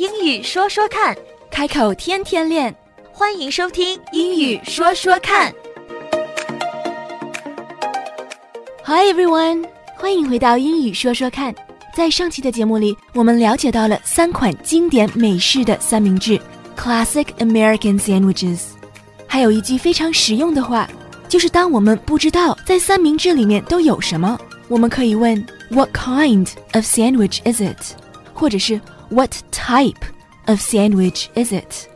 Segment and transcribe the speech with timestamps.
[0.00, 1.14] 英语说说看，
[1.50, 2.74] 开口天天练。
[3.12, 5.52] 欢迎收听《英语说说看》。
[8.82, 9.66] Hi everyone，
[9.98, 11.54] 欢迎回到英语说说看。
[11.94, 16.40] 在上期的节目里，我们了解到了三款经典美式的三明治
[16.78, 18.68] （Classic American Sandwiches）。
[19.26, 20.88] 还有一句非常实用的话，
[21.28, 27.94] 就是当我们不知道在三明治里面都有什么，我们可以问 “What kind of sandwich is it？”
[28.32, 30.00] 或者是 “What type
[30.46, 31.88] of sandwich is it？”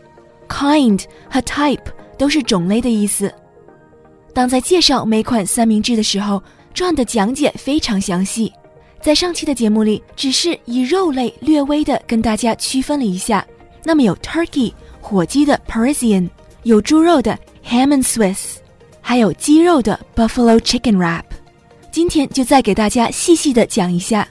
[0.49, 1.87] Kind 和 type
[2.19, 3.33] 都是种类的意思。
[4.33, 6.43] 当在介绍每款三明治的时候
[6.75, 8.53] ，John 的讲解非常详细。
[9.01, 13.47] 在上期的节目里，只是以肉类略微的跟大家区分了一下。
[13.85, 16.29] 那么有 turkey 火鸡的 Parisian，
[16.63, 18.57] 有猪肉的 ham and Swiss，
[19.01, 21.25] 还有鸡肉的 buffalo chicken wrap。
[21.91, 24.27] 今天就再给大家细细的讲一下。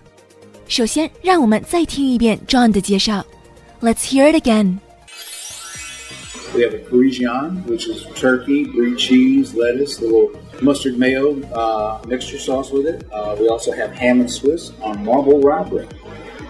[0.72, 3.24] 首先，让我们再听一遍 John 的介绍。
[3.80, 4.78] Let's hear it again.
[6.54, 12.00] We have a Parisian, which is turkey, brie cheese, lettuce, a little mustard mayo uh,
[12.06, 13.04] mixture sauce with it.
[13.12, 15.94] Uh, we also have ham and Swiss on marble rye bread.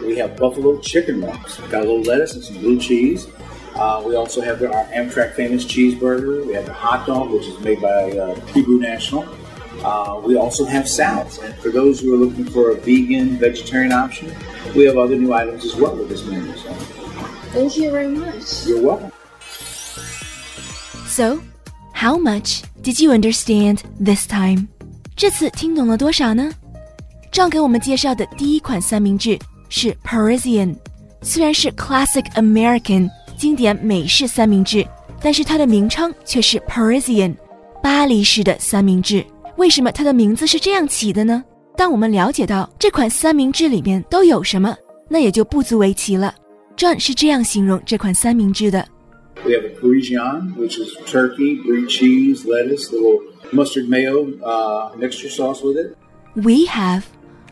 [0.01, 1.59] We have buffalo chicken wraps.
[1.69, 3.27] Got a little lettuce and some blue cheese.
[3.75, 6.47] Uh, we also have our Amtrak famous cheeseburger.
[6.47, 9.25] We have the hot dog, which is made by uh, Hebrew National.
[9.85, 11.39] Uh, we also have salads.
[11.39, 14.31] And for those who are looking for a vegan, vegetarian option,
[14.75, 16.53] we have other new items as well with this menu.
[16.57, 16.71] So
[17.53, 18.67] Thank you very much.
[18.67, 19.11] you're welcome.
[21.07, 21.41] So,
[21.93, 24.69] how much did you understand this time?
[25.17, 26.53] 这次听懂了多少呢？
[27.33, 30.77] John 给我们介绍的第一款三明治是 Parisian，
[31.23, 34.87] 虽然是 Classic American 经典美式三明治，
[35.21, 37.35] 但是它的名称却是 Parisian
[37.83, 39.25] 巴黎式的三明治。
[39.58, 41.44] 为什么它的名字是这样起的呢？
[41.76, 44.76] 当我们了解到这款三明治里面都有什么，
[45.10, 46.34] 那也就不足为奇了。
[46.76, 48.88] John 是这样形容这款三明治的
[49.44, 53.22] ：We have a Parisian, which is turkey, brie cheese, lettuce, little
[53.52, 55.96] mustard mayo, uh, mixture sauce with it.
[56.36, 57.04] We have，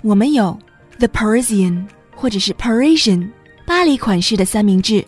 [0.02, 0.58] 我们有
[0.98, 1.86] the Parisian
[2.16, 3.30] 或者是 Parisian
[3.66, 5.06] 巴黎款式的三明治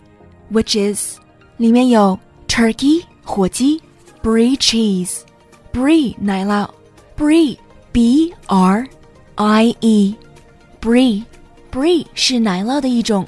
[0.52, 1.18] ，which is
[1.56, 2.18] 里面有
[2.48, 3.80] turkey 火鸡
[4.22, 6.68] ，brie cheese，brie 奶酪。
[7.16, 7.56] ，brie
[7.92, 8.86] b r
[9.36, 10.14] i e
[10.80, 11.22] brie
[11.72, 13.26] brie 是奶酪的一种，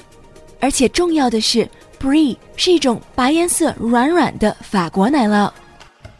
[0.59, 1.67] 而且重要的是
[1.99, 5.51] brie 是一种白颜色软软的法国奶酪。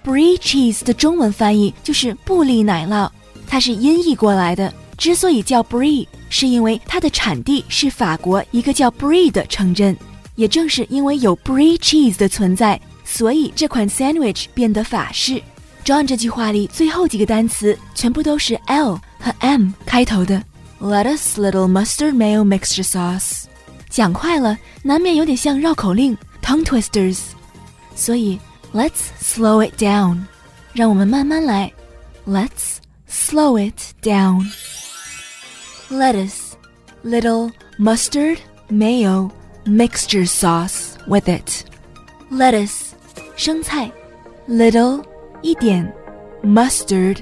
[0.03, 3.09] Brie cheese 的中文翻译就是布利奶酪，
[3.45, 4.73] 它是音译过来的。
[4.97, 9.95] 之所以叫 Brie，是因为它的产地是法国一个叫 Brie 的城镇。
[10.35, 15.41] 也正是因为有 Brie cheese 的存在，所以这款 sandwich 变得法式。
[15.86, 20.42] John 这句话里最后几个单词全部都是 L 和 M 开头的，
[20.80, 23.44] lettuce, little mustard mayo mixture sauce。
[23.88, 27.18] 讲快了，难免有点像绕口令 tongue twisters，
[27.94, 28.38] 所以
[28.72, 30.22] Let's slow it down，
[30.72, 31.70] 让我们慢慢来。
[32.26, 34.46] Let's slow it down.
[35.90, 36.52] Lettuce,
[37.04, 38.38] little mustard,
[38.70, 39.30] mayo,
[39.66, 41.64] mixture sauce with it.
[42.30, 42.92] Lettuce,
[43.36, 43.92] 生菜，
[44.48, 45.04] little
[45.42, 45.92] 一点，
[46.42, 47.18] mustard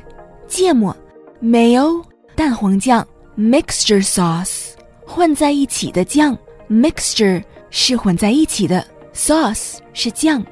[0.47, 0.95] 芥末，
[1.43, 3.07] mayo 蛋黄酱，
[3.39, 4.73] mixture sauce
[5.07, 6.37] 混在一起的酱，
[6.69, 8.85] mixture 是混在一起的，
[9.15, 10.45] sauce 是酱。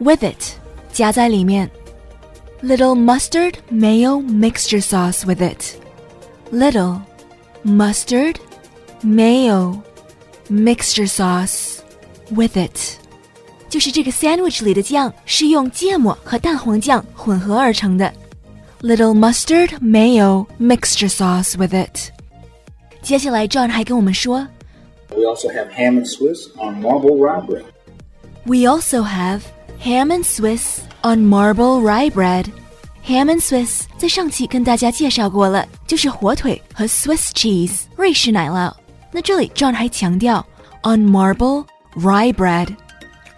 [0.00, 0.56] with it
[0.92, 1.68] 加在里面，
[2.62, 5.76] little mustard mayo mixture sauce with it.
[6.52, 7.00] Little
[7.64, 8.36] mustard
[9.02, 9.82] mayo
[10.48, 11.80] mixture sauce
[12.30, 12.98] with it.
[13.72, 18.12] 就是这个 sandwich 里的酱是用芥末和蛋黄酱混合而成的。
[18.80, 22.10] Little mustard mayo mixture sauce with it.
[23.02, 24.46] 接下来 John 还跟我们说
[25.10, 27.64] We also have ham and Swiss on marble rye bread.
[28.44, 29.40] We also have
[29.82, 32.46] ham and Swiss on marble rye bread.
[33.06, 38.72] Ham and Swiss 在上期跟大家介绍过了，就是火腿和 Swiss cheese 瑞士奶酪。
[39.10, 40.46] 那这里 John 还强调
[40.82, 41.64] on marble
[41.94, 42.68] rye bread。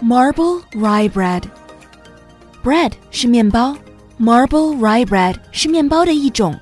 [0.03, 3.77] Marble rye bread。Bread 是面包，
[4.19, 6.59] marble rye bread 是面包的一种，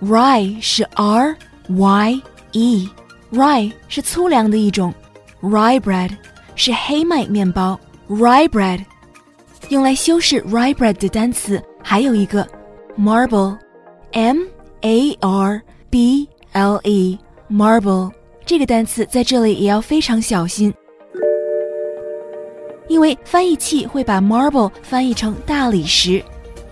[0.00, 1.36] rye 是 R
[1.68, 2.22] Y
[2.52, 4.92] E，rye 是粗粮的一种，
[5.40, 6.10] rye bread
[6.54, 7.78] 是黑麦面包，
[8.08, 8.84] rye bread。
[9.68, 12.46] 用来修饰 rye bread 的单词还有一个
[12.98, 14.38] marble，m
[14.82, 18.12] a r b l e，marble
[18.44, 20.72] 这个单词在这里也要非常小心，
[22.87, 26.23] 因为翻译器会把 marble 翻译成大理石。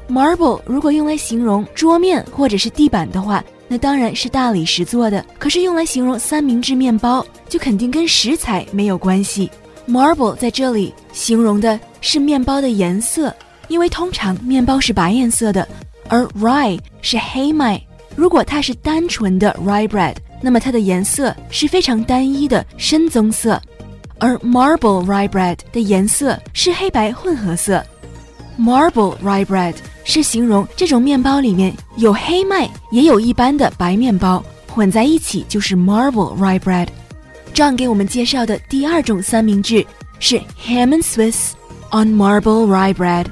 [0.08, 5.26] marble 如果用来形容桌面或者是地板的话，那当然是大理石做的。
[5.40, 9.50] 可是用来形容三明治面包，就肯定跟食材没有关系。
[9.88, 13.34] Marble 在这里形容的是面包的颜色，
[13.68, 15.68] 因为通常面包是白颜色的，
[16.08, 17.82] 而 rye 是黑麦。
[18.16, 23.60] 如果它是单纯的 rye bread，那么它的颜色是非常单一的深棕色，
[24.26, 27.86] 而 marble rye bread 的颜色是黑白混合色。
[28.60, 36.88] Marble rye bread 是形容这种面包里面有黑麦，也有一般的白面包混在一起，就是 marble rye bread。
[37.54, 39.86] John 给我们介绍的第二种三明治
[40.18, 41.52] 是 ham and Swiss
[41.92, 43.28] on marble rye bread。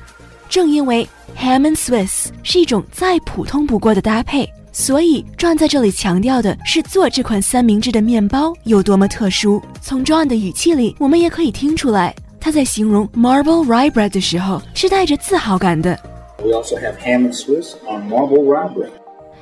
[0.48, 9.62] 正因为 ham and Swiss 是一种再普通不过的搭配，所以 John 在这里强调的是做这款三明治的面包有多么特殊。
[9.81, 15.98] 从 John 的语气里，我们也可以听出来，他在形容 marble rye bread 的时候是带着自豪感的。
[16.40, 18.90] We also have ham and Swiss on marble rye bread.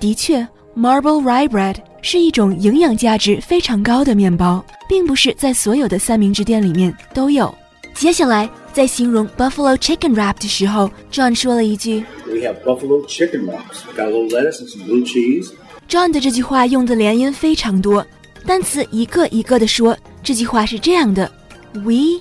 [0.01, 0.45] 的确
[0.75, 7.54] ，marble rye bread 是一种营养价值非常高的面包，并不是在所有的三明治店里面都有。
[7.94, 13.84] 接下来，在形容 buffalo chicken wrap 的时候，John 说了一句 We have buffalo chicken wraps.
[13.96, 15.52] Got a little lettuce and some blue cheese.
[15.88, 18.04] ，John 的这句话用的连音非常多，
[18.46, 19.96] 单词一个一个的说。
[20.22, 21.31] 这句话是这样的：
[21.75, 22.20] We